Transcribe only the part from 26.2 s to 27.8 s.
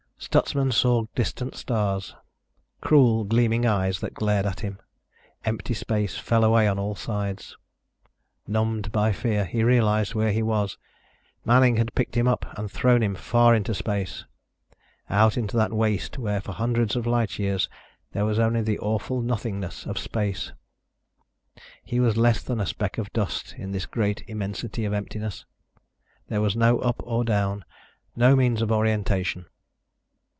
There was no up or down,